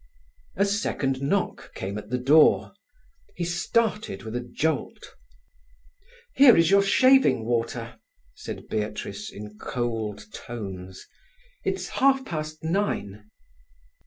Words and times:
A 0.55 0.65
second 0.65 1.21
knock 1.21 1.75
came 1.75 1.95
at 1.99 2.09
the 2.09 2.17
door. 2.17 2.73
He 3.35 3.43
started 3.45 4.23
with 4.23 4.35
a 4.35 4.39
jolt. 4.41 5.13
"Here 6.33 6.57
is 6.57 6.71
your 6.71 6.81
shaving 6.81 7.45
water," 7.45 7.99
said 8.33 8.67
Beatrice 8.67 9.31
in 9.31 9.59
cold 9.59 10.25
tones. 10.33 11.05
"It's 11.63 11.89
half 11.89 12.25
past 12.25 12.63
nine." 12.63 13.29